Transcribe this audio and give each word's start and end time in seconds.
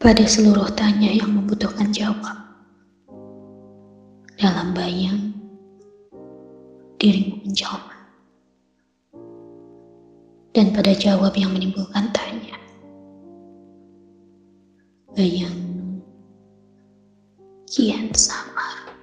pada 0.00 0.24
seluruh 0.24 0.72
tanya 0.72 1.12
yang 1.12 1.28
membutuhkan 1.28 1.92
jawab. 1.92 2.40
Dalam 4.40 4.72
bayang, 4.72 5.36
dirimu 6.96 7.44
menjawab. 7.44 7.84
Dan 10.56 10.72
pada 10.72 10.96
jawab 10.96 11.36
yang 11.36 11.52
menimbulkan 11.52 12.08
tanya, 12.16 12.56
bayang 15.12 16.00
kian 17.68 18.08
samar. 18.16 18.96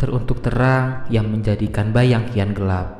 Teruntuk 0.00 0.40
terang 0.40 1.04
yang 1.12 1.28
menjadikan 1.28 1.92
bayang 1.92 2.24
kian 2.32 2.56
gelap 2.56 2.97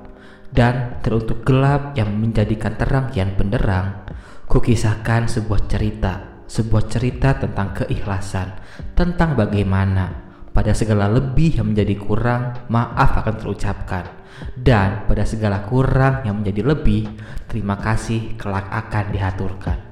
dan 0.52 1.00
teruntuk 1.04 1.44
gelap 1.44 1.92
yang 1.94 2.12
menjadikan 2.16 2.74
terang 2.76 3.12
kian 3.12 3.36
benderang, 3.36 4.08
kukisahkan 4.48 5.28
sebuah 5.28 5.68
cerita, 5.68 6.44
sebuah 6.48 6.84
cerita 6.88 7.36
tentang 7.36 7.76
keikhlasan, 7.84 8.48
tentang 8.96 9.36
bagaimana 9.36 10.28
pada 10.52 10.74
segala 10.74 11.06
lebih 11.06 11.60
yang 11.60 11.70
menjadi 11.70 11.94
kurang, 12.00 12.66
maaf 12.66 13.22
akan 13.22 13.34
terucapkan. 13.38 14.04
Dan 14.54 15.06
pada 15.06 15.26
segala 15.26 15.66
kurang 15.66 16.26
yang 16.26 16.42
menjadi 16.42 16.74
lebih, 16.74 17.06
terima 17.46 17.78
kasih 17.78 18.34
kelak 18.38 18.66
akan 18.70 19.04
dihaturkan. 19.14 19.87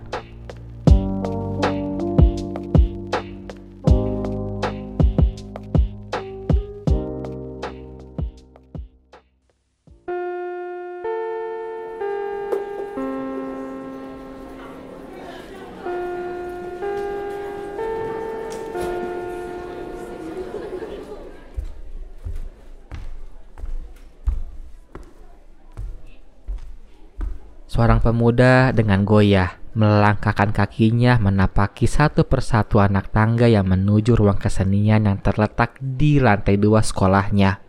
Seorang 27.76 28.00
pemuda 28.00 28.72
dengan 28.72 29.04
goyah 29.04 29.52
melangkahkan 29.76 30.48
kakinya 30.48 31.20
menapaki 31.20 31.84
satu 31.84 32.24
persatu 32.24 32.80
anak 32.80 33.12
tangga 33.12 33.44
yang 33.52 33.68
menuju 33.68 34.16
ruang 34.16 34.40
kesenian 34.40 35.04
yang 35.04 35.20
terletak 35.20 35.76
di 35.76 36.16
lantai 36.16 36.56
dua 36.56 36.80
sekolahnya. 36.80 37.60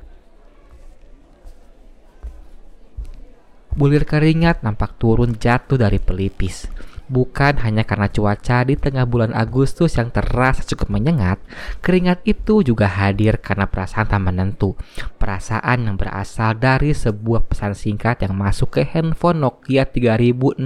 Bulir 3.75 4.07
keringat 4.07 4.63
nampak 4.63 4.95
turun 4.95 5.35
jatuh 5.35 5.75
dari 5.75 5.99
pelipis. 5.99 6.71
Bukan 7.07 7.63
hanya 7.63 7.87
karena 7.87 8.11
cuaca 8.11 8.67
di 8.67 8.75
tengah 8.75 9.07
bulan 9.07 9.31
Agustus 9.31 9.95
yang 9.95 10.11
terasa 10.11 10.67
cukup 10.67 10.91
menyengat, 10.91 11.39
keringat 11.79 12.19
itu 12.27 12.67
juga 12.67 12.91
hadir 12.91 13.39
karena 13.39 13.63
perasaan 13.63 14.11
tak 14.11 14.19
menentu. 14.19 14.75
Perasaan 15.15 15.87
yang 15.87 15.95
berasal 15.95 16.59
dari 16.59 16.91
sebuah 16.91 17.47
pesan 17.47 17.79
singkat 17.79 18.27
yang 18.27 18.35
masuk 18.35 18.75
ke 18.75 18.81
handphone 18.83 19.39
Nokia 19.39 19.87
3600 19.87 20.59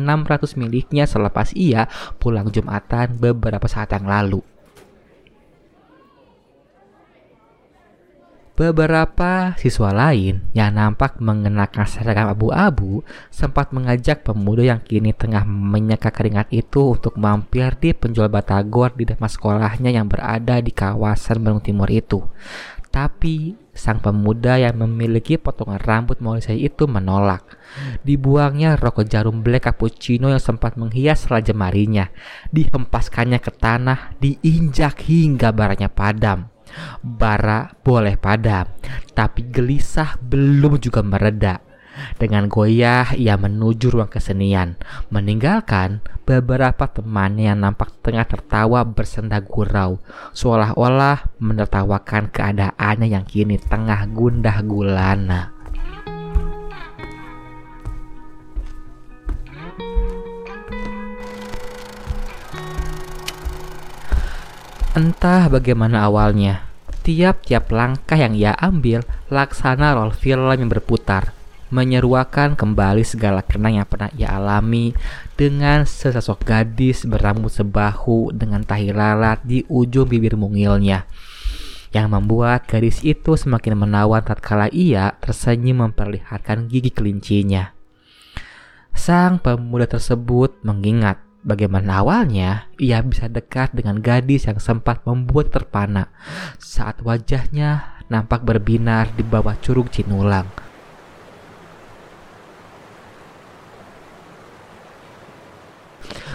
miliknya 0.58 1.06
selepas 1.06 1.54
ia 1.54 1.86
pulang 2.18 2.50
Jumatan 2.50 3.22
beberapa 3.22 3.70
saat 3.70 3.94
yang 3.94 4.10
lalu. 4.10 4.42
Beberapa 8.62 9.58
siswa 9.58 9.90
lain 9.90 10.46
yang 10.54 10.78
nampak 10.78 11.18
mengenakan 11.18 11.82
seragam 11.90 12.30
abu-abu 12.30 13.02
sempat 13.34 13.74
mengajak 13.74 14.22
pemuda 14.22 14.62
yang 14.62 14.82
kini 14.86 15.18
tengah 15.18 15.42
menyeka 15.50 16.14
keringat 16.14 16.46
itu 16.54 16.94
untuk 16.94 17.18
mampir 17.18 17.74
di 17.82 17.98
penjual 17.98 18.30
batagor 18.30 18.94
di 18.94 19.10
depan 19.10 19.26
sekolahnya 19.26 19.90
yang 19.90 20.06
berada 20.06 20.62
di 20.62 20.70
kawasan 20.70 21.42
Bandung 21.42 21.66
Timur 21.66 21.90
itu. 21.90 22.22
Tapi 22.94 23.58
sang 23.74 23.98
pemuda 23.98 24.62
yang 24.62 24.78
memiliki 24.78 25.42
potongan 25.42 25.82
rambut 25.82 26.22
molisai 26.22 26.62
itu 26.62 26.86
menolak. 26.86 27.58
Dibuangnya 28.06 28.78
rokok 28.78 29.10
jarum 29.10 29.42
black 29.42 29.74
cappuccino 29.74 30.30
yang 30.30 30.44
sempat 30.44 30.78
menghias 30.78 31.26
setelah 31.26 31.42
jemarinya. 31.42 32.14
Dihempaskannya 32.54 33.42
ke 33.42 33.58
tanah, 33.58 34.14
diinjak 34.22 35.02
hingga 35.10 35.50
baranya 35.50 35.90
padam. 35.90 36.52
Bara 37.04 37.74
boleh 37.84 38.16
padam, 38.16 38.68
tapi 39.14 39.48
gelisah 39.48 40.18
belum 40.22 40.80
juga 40.80 41.02
mereda. 41.04 41.62
Dengan 42.18 42.48
goyah 42.48 43.14
ia 43.14 43.36
menuju 43.36 43.92
ruang 43.92 44.08
kesenian, 44.08 44.80
meninggalkan 45.12 46.00
beberapa 46.24 46.88
temannya 46.88 47.52
yang 47.52 47.60
nampak 47.62 47.92
tengah 48.00 48.26
tertawa 48.26 48.88
bersenda 48.88 49.44
gurau, 49.44 50.00
seolah-olah 50.32 51.36
menertawakan 51.44 52.32
keadaannya 52.32 53.12
yang 53.12 53.26
kini 53.28 53.60
tengah 53.60 54.08
gundah 54.08 54.64
gulana. 54.64 55.61
Entah 64.92 65.48
bagaimana 65.48 66.04
awalnya, 66.04 66.68
tiap-tiap 67.08 67.72
langkah 67.72 68.20
yang 68.20 68.36
ia 68.36 68.52
ambil 68.60 69.08
laksana 69.32 69.96
roll 69.96 70.12
film 70.12 70.52
yang 70.52 70.68
berputar, 70.68 71.32
menyeruakan 71.72 72.60
kembali 72.60 73.00
segala 73.08 73.40
kenang 73.40 73.80
yang 73.80 73.88
pernah 73.88 74.12
ia 74.20 74.36
alami 74.36 74.92
dengan 75.40 75.88
sesosok 75.88 76.44
gadis 76.44 77.08
berambut 77.08 77.56
sebahu 77.56 78.36
dengan 78.36 78.68
tahi 78.68 78.92
lalat 78.92 79.40
di 79.48 79.64
ujung 79.72 80.12
bibir 80.12 80.36
mungilnya 80.36 81.08
yang 81.96 82.12
membuat 82.12 82.68
gadis 82.68 83.00
itu 83.00 83.40
semakin 83.40 83.80
menawan 83.80 84.24
tatkala 84.24 84.68
ia 84.76 85.16
tersenyum 85.24 85.88
memperlihatkan 85.88 86.68
gigi 86.68 86.92
kelincinya. 86.92 87.72
Sang 88.92 89.40
pemuda 89.40 89.88
tersebut 89.88 90.60
mengingat 90.68 91.31
Bagaimana 91.42 92.06
awalnya 92.06 92.70
ia 92.78 93.02
bisa 93.02 93.26
dekat 93.26 93.74
dengan 93.74 93.98
gadis 93.98 94.46
yang 94.46 94.62
sempat 94.62 95.02
membuat 95.10 95.50
terpana. 95.50 96.14
Saat 96.62 97.02
wajahnya 97.02 98.02
nampak 98.14 98.46
berbinar 98.46 99.10
di 99.18 99.26
bawah 99.26 99.58
curug 99.58 99.90
Cinulang 99.90 100.71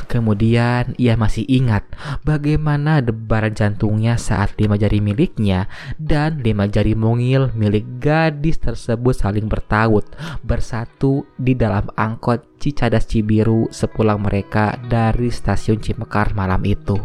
Kemudian 0.07 0.95
ia 0.97 1.19
masih 1.19 1.43
ingat 1.51 1.83
bagaimana 2.23 3.03
debaran 3.03 3.53
jantungnya 3.53 4.15
saat 4.15 4.55
lima 4.55 4.79
jari 4.79 5.03
miliknya 5.03 5.67
dan 5.99 6.41
lima 6.47 6.71
jari 6.71 6.95
mungil 6.95 7.51
milik 7.59 7.99
gadis 7.99 8.63
tersebut 8.63 9.19
saling 9.19 9.51
bertaut 9.51 10.07
bersatu 10.47 11.27
di 11.35 11.59
dalam 11.59 11.91
angkot 11.99 12.57
Cicadas 12.57 13.11
Cibiru 13.11 13.69
sepulang 13.69 14.23
mereka 14.23 14.81
dari 14.89 15.29
stasiun 15.29 15.83
Cimekar 15.83 16.33
malam 16.33 16.63
itu. 16.65 16.97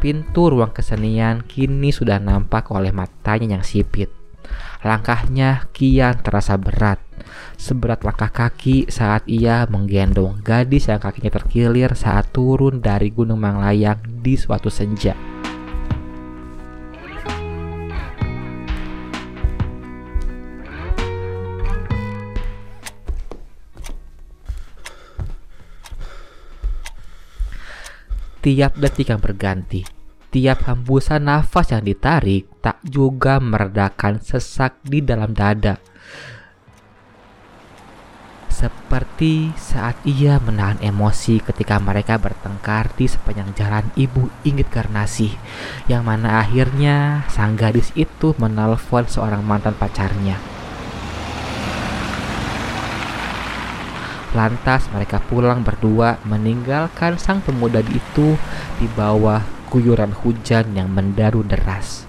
Pintu 0.00 0.48
ruang 0.48 0.72
kesenian 0.72 1.44
kini 1.44 1.92
sudah 1.92 2.16
nampak 2.16 2.72
oleh 2.72 2.88
matanya 2.88 3.60
yang 3.60 3.64
sipit. 3.64 4.08
Langkahnya 4.80 5.68
kian 5.76 6.24
terasa 6.24 6.56
berat, 6.56 7.04
seberat 7.60 8.00
langkah 8.00 8.32
kaki 8.32 8.88
saat 8.88 9.28
ia 9.28 9.68
menggendong 9.68 10.40
gadis 10.40 10.88
yang 10.88 11.04
kakinya 11.04 11.28
terkilir 11.28 11.92
saat 11.92 12.32
turun 12.32 12.80
dari 12.80 13.12
Gunung 13.12 13.44
Manglayang 13.44 14.00
di 14.24 14.40
suatu 14.40 14.72
senja. 14.72 15.29
Tiap 28.40 28.80
detik 28.80 29.12
yang 29.12 29.20
berganti, 29.20 29.84
tiap 30.32 30.64
hembusan 30.64 31.28
nafas 31.28 31.76
yang 31.76 31.84
ditarik 31.84 32.48
tak 32.64 32.80
juga 32.80 33.36
meredakan 33.36 34.16
sesak 34.16 34.80
di 34.80 35.04
dalam 35.04 35.36
dada. 35.36 35.76
Seperti 38.48 39.52
saat 39.60 40.00
ia 40.08 40.40
menahan 40.40 40.80
emosi 40.80 41.44
ketika 41.44 41.76
mereka 41.84 42.16
bertengkar 42.16 42.88
di 42.96 43.12
sepanjang 43.12 43.52
jalan 43.52 43.84
Ibu 43.92 44.48
Inggit 44.48 44.72
Karnasi, 44.72 45.36
yang 45.92 46.08
mana 46.08 46.40
akhirnya 46.40 47.28
sang 47.28 47.60
gadis 47.60 47.92
itu 47.92 48.32
menelpon 48.40 49.04
seorang 49.04 49.44
mantan 49.44 49.76
pacarnya. 49.76 50.59
Lantas 54.30 54.86
mereka 54.94 55.18
pulang 55.18 55.66
berdua 55.66 56.22
meninggalkan 56.22 57.18
sang 57.18 57.42
pemuda 57.42 57.82
itu 57.82 58.38
di 58.78 58.86
bawah 58.94 59.42
guyuran 59.66 60.14
hujan 60.14 60.70
yang 60.78 60.86
mendaru 60.86 61.42
deras. 61.42 62.06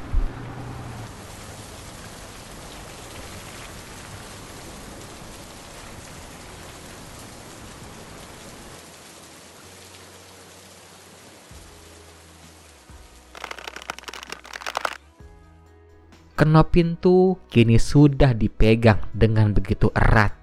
Kenop 16.37 16.73
pintu 16.73 17.37
kini 17.53 17.77
sudah 17.77 18.33
dipegang 18.33 18.97
dengan 19.13 19.53
begitu 19.53 19.93
erat. 19.93 20.40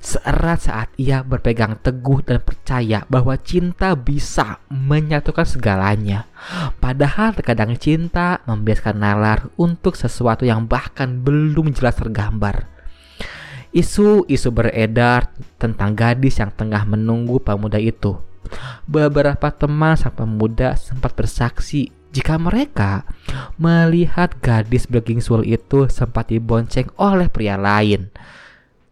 Seerat 0.00 0.64
saat 0.64 0.88
ia 0.96 1.20
berpegang 1.20 1.76
teguh 1.76 2.24
dan 2.24 2.40
percaya 2.40 3.04
bahwa 3.12 3.36
cinta 3.36 3.92
bisa 3.92 4.56
menyatukan 4.72 5.44
segalanya. 5.44 6.24
Padahal 6.80 7.36
terkadang 7.36 7.76
cinta 7.76 8.40
membiaskan 8.48 8.96
nalar 8.96 9.52
untuk 9.60 10.00
sesuatu 10.00 10.48
yang 10.48 10.64
bahkan 10.64 11.20
belum 11.20 11.76
jelas 11.76 12.00
tergambar. 12.00 12.64
Isu-isu 13.76 14.48
beredar 14.48 15.36
tentang 15.60 15.92
gadis 15.92 16.40
yang 16.40 16.48
tengah 16.48 16.88
menunggu 16.88 17.36
pemuda 17.36 17.76
itu. 17.76 18.16
Beberapa 18.88 19.52
teman 19.52 20.00
sang 20.00 20.16
pemuda 20.16 20.80
sempat 20.80 21.12
bersaksi 21.12 21.92
jika 22.10 22.40
mereka 22.40 23.06
melihat 23.54 24.34
gadis 24.42 24.88
bergingsul 24.88 25.46
itu 25.46 25.86
sempat 25.86 26.32
dibonceng 26.32 26.90
oleh 26.98 27.30
pria 27.30 27.54
lain. 27.54 28.10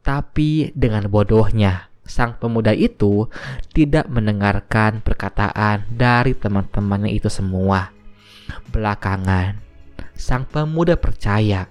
Tapi 0.09 0.73
dengan 0.73 1.05
bodohnya, 1.13 1.93
sang 2.01 2.41
pemuda 2.41 2.73
itu 2.73 3.29
tidak 3.77 4.09
mendengarkan 4.09 5.05
perkataan 5.05 5.85
dari 5.93 6.33
teman-temannya 6.33 7.13
itu 7.13 7.29
semua. 7.29 7.93
Belakangan, 8.73 9.61
sang 10.17 10.49
pemuda 10.49 10.97
percaya 10.97 11.69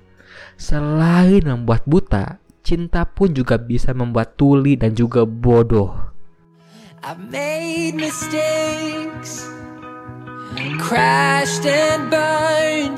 selain 0.53 1.41
membuat 1.49 1.81
buta, 1.89 2.37
cinta 2.61 3.09
pun 3.09 3.33
juga 3.33 3.57
bisa 3.57 3.89
membuat 3.97 4.37
tuli 4.37 4.77
dan 4.77 4.93
juga 4.93 5.25
bodoh. 5.25 5.97
I've 7.01 7.17
made 7.33 7.97
mistakes. 7.97 9.49
crashed 10.79 11.65
and 11.65 12.09
burned. 12.11 12.97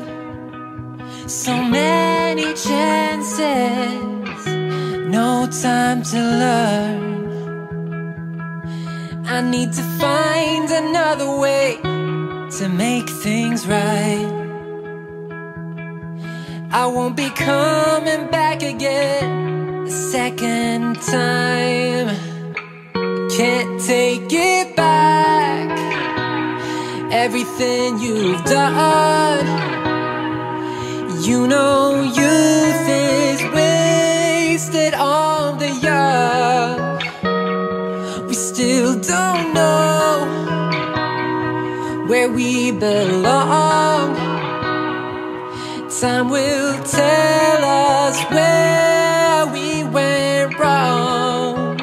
So 1.29 1.55
many 1.55 2.53
chances, 2.55 4.18
no 5.11 5.47
time 5.47 6.03
to 6.03 6.17
learn. 6.17 7.03
I 9.25 9.41
need 9.41 9.71
to 9.73 9.83
find 9.99 10.69
another 10.69 11.37
way 11.37 11.77
to 12.57 12.69
make 12.69 13.09
things 13.09 13.65
right. 13.67 14.27
I 16.71 16.85
won't 16.85 17.15
be 17.15 17.29
coming 17.31 18.29
back 18.29 18.61
again 18.61 19.87
a 19.87 19.91
second 19.91 21.01
time. 21.01 22.07
Can't 23.37 23.81
take 23.81 24.31
it 24.31 24.75
back 24.75 25.69
everything 27.11 27.99
you've 27.99 28.43
done. 28.45 29.47
You 31.23 31.47
know 31.47 32.01
youth 32.01 32.89
is 32.89 33.28
wasted 34.69 34.93
on 34.93 35.57
the 35.57 35.69
young. 35.81 36.99
We 38.27 38.33
still 38.33 38.99
don't 38.99 39.53
know 39.53 40.25
where 42.07 42.29
we 42.29 42.71
belong. 42.71 44.15
Time 45.99 46.29
will 46.29 46.83
tell 46.83 47.63
us 47.65 48.23
where 48.31 49.47
we 49.47 49.83
went 49.83 50.57
wrong. 50.59 51.79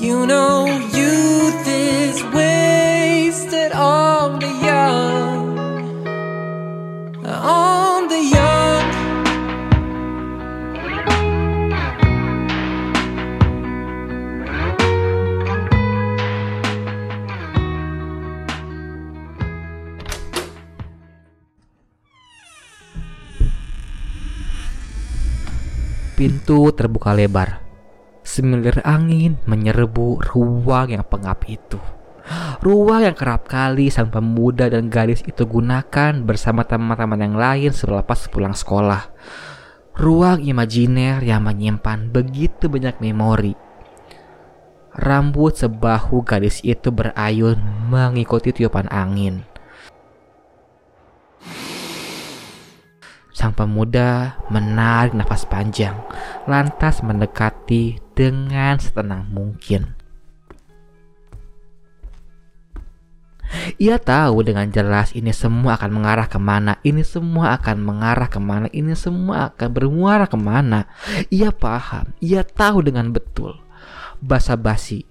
You 0.00 0.26
know 0.26 0.66
youth 0.66 1.66
is 1.66 2.22
wasted 2.34 3.72
on 3.72 4.38
the 4.38 4.46
young. 4.46 4.81
Pintu 26.22 26.70
terbuka 26.70 27.10
lebar. 27.10 27.58
Semilir 28.22 28.78
angin 28.86 29.42
menyerbu 29.42 30.22
ruang 30.30 30.94
yang 30.94 31.02
pengap 31.02 31.42
itu. 31.50 31.82
Ruang 32.62 33.02
yang 33.02 33.18
kerap 33.18 33.50
kali 33.50 33.90
sang 33.90 34.06
pemuda 34.06 34.70
dan 34.70 34.86
gadis 34.86 35.26
itu 35.26 35.42
gunakan 35.42 36.22
bersama 36.22 36.62
teman-teman 36.62 37.26
yang 37.26 37.34
lain 37.34 37.74
selepas 37.74 38.30
pulang 38.30 38.54
sekolah. 38.54 39.10
Ruang 39.98 40.46
imajiner 40.46 41.18
yang 41.26 41.42
menyimpan 41.42 42.14
begitu 42.14 42.70
banyak 42.70 43.02
memori. 43.02 43.58
Rambut 44.94 45.58
sebahu 45.58 46.22
gadis 46.22 46.62
itu 46.62 46.94
berayun 46.94 47.58
mengikuti 47.90 48.54
tiupan 48.54 48.86
angin. 48.94 49.42
Sang 53.42 53.50
pemuda 53.50 54.38
menarik 54.54 55.18
nafas 55.18 55.42
panjang, 55.42 55.98
lantas 56.46 57.02
mendekati 57.02 57.98
dengan 58.14 58.78
setenang 58.78 59.26
mungkin. 59.34 59.98
Ia 63.82 63.98
tahu 63.98 64.46
dengan 64.46 64.70
jelas 64.70 65.10
ini 65.18 65.34
semua 65.34 65.74
akan 65.74 65.90
mengarah 65.90 66.30
ke 66.30 66.38
mana, 66.38 66.78
ini 66.86 67.02
semua 67.02 67.58
akan 67.58 67.82
mengarah 67.82 68.30
ke 68.30 68.38
mana, 68.38 68.70
ini 68.70 68.94
semua 68.94 69.50
akan 69.50 69.68
bermuara 69.74 70.30
ke 70.30 70.38
mana. 70.38 70.86
Ia 71.26 71.50
paham, 71.50 72.14
ia 72.22 72.46
tahu 72.46 72.78
dengan 72.86 73.10
betul. 73.10 73.58
Basa-basi. 74.22 75.02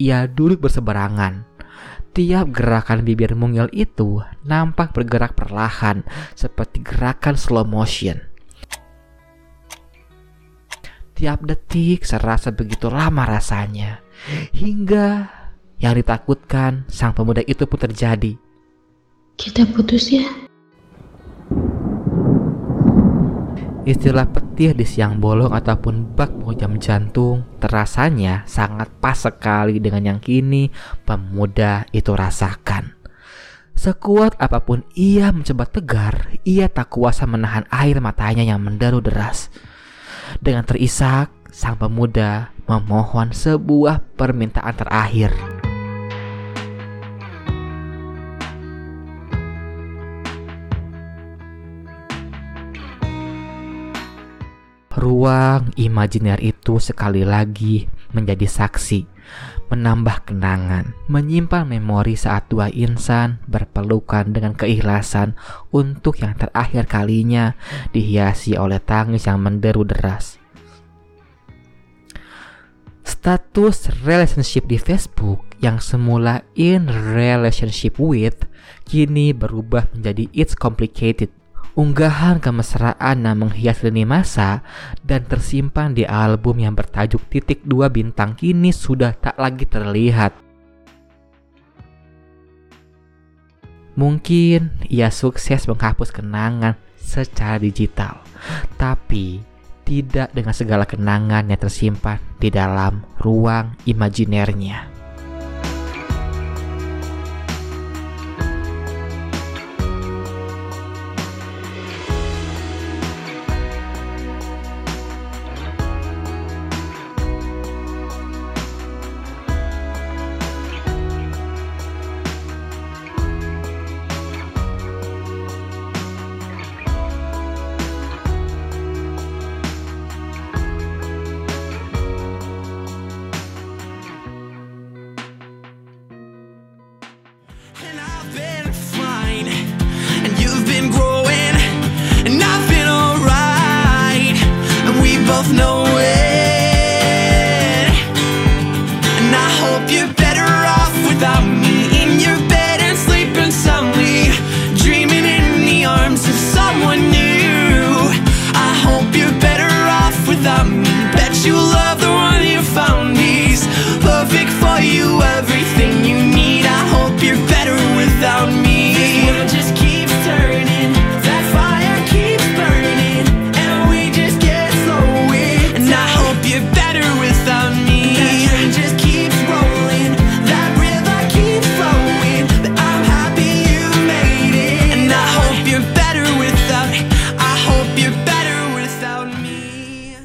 Ia 0.00 0.24
duduk 0.24 0.64
berseberangan. 0.64 1.49
Tiap 2.10 2.50
gerakan 2.50 3.06
bibir 3.06 3.38
mungil 3.38 3.70
itu 3.70 4.18
nampak 4.42 4.90
bergerak 4.90 5.38
perlahan, 5.38 6.02
seperti 6.34 6.82
gerakan 6.82 7.38
slow 7.38 7.62
motion. 7.62 8.18
Tiap 11.14 11.46
detik 11.46 12.02
serasa 12.02 12.50
begitu 12.50 12.90
lama 12.90 13.22
rasanya, 13.22 14.02
hingga 14.50 15.30
yang 15.78 15.94
ditakutkan 15.94 16.82
sang 16.90 17.14
pemuda 17.14 17.46
itu 17.46 17.62
pun 17.70 17.78
terjadi. 17.78 18.34
Kita 19.38 19.62
putus 19.70 20.10
ya? 20.10 20.49
Istilah 23.80 24.28
petir 24.28 24.76
di 24.76 24.84
siang 24.84 25.16
bolong 25.16 25.56
ataupun 25.56 26.12
bak 26.12 26.36
penghujam 26.36 26.76
jantung 26.76 27.48
terasanya 27.56 28.44
sangat 28.44 28.92
pas 29.00 29.16
sekali 29.16 29.80
dengan 29.80 30.04
yang 30.04 30.20
kini 30.20 30.68
pemuda 31.08 31.88
itu 31.88 32.12
rasakan. 32.12 32.92
Sekuat 33.72 34.36
apa 34.36 34.60
pun 34.60 34.84
ia 34.92 35.32
mencoba 35.32 35.64
tegar, 35.64 36.28
ia 36.44 36.68
tak 36.68 36.92
kuasa 36.92 37.24
menahan 37.24 37.64
air 37.72 37.96
matanya 38.04 38.44
yang 38.44 38.60
menderu 38.60 39.00
deras. 39.00 39.48
Dengan 40.36 40.68
terisak, 40.68 41.32
sang 41.48 41.80
pemuda 41.80 42.52
memohon 42.68 43.32
sebuah 43.32 44.04
permintaan 44.20 44.76
terakhir. 44.76 45.59
Ruang 55.00 55.72
imajiner 55.80 56.36
itu 56.44 56.76
sekali 56.76 57.24
lagi 57.24 57.88
menjadi 58.12 58.44
saksi, 58.44 59.08
menambah 59.72 60.28
kenangan, 60.28 60.92
menyimpan 61.08 61.64
memori 61.64 62.20
saat 62.20 62.52
dua 62.52 62.68
insan 62.68 63.40
berpelukan 63.48 64.28
dengan 64.28 64.52
keikhlasan 64.52 65.40
untuk 65.72 66.20
yang 66.20 66.36
terakhir 66.36 66.84
kalinya 66.84 67.56
dihiasi 67.96 68.60
oleh 68.60 68.76
tangis 68.76 69.24
yang 69.24 69.40
menderu 69.40 69.88
deras. 69.88 70.36
Status 73.00 73.88
relationship 74.04 74.68
di 74.68 74.76
Facebook 74.76 75.48
yang 75.64 75.80
semula 75.80 76.44
in 76.60 76.92
relationship 76.92 77.96
with 77.96 78.44
kini 78.84 79.32
berubah 79.32 79.88
menjadi 79.96 80.28
it's 80.36 80.52
complicated 80.52 81.32
Unggahan 81.78 82.42
kemesraan 82.42 83.22
yang 83.22 83.46
menghias 83.46 83.86
lini 83.86 84.02
masa 84.02 84.66
dan 85.06 85.22
tersimpan 85.22 85.94
di 85.94 86.02
album 86.02 86.58
yang 86.58 86.74
bertajuk 86.74 87.22
titik 87.30 87.62
dua 87.62 87.86
bintang 87.86 88.34
kini 88.34 88.74
sudah 88.74 89.14
tak 89.14 89.38
lagi 89.38 89.70
terlihat. 89.70 90.34
Mungkin 93.94 94.82
ia 94.90 95.14
sukses 95.14 95.70
menghapus 95.70 96.10
kenangan 96.10 96.74
secara 96.98 97.62
digital, 97.62 98.18
tapi 98.74 99.38
tidak 99.86 100.34
dengan 100.34 100.54
segala 100.54 100.82
kenangan 100.90 101.46
yang 101.46 101.60
tersimpan 101.60 102.18
di 102.42 102.50
dalam 102.50 103.06
ruang 103.22 103.78
imajinernya. 103.86 104.89